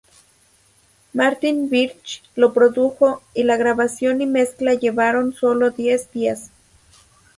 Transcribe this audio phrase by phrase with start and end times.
[1.13, 6.49] Martin Birch lo produjo, y la grabación y mezcla llevaron sólo diez días.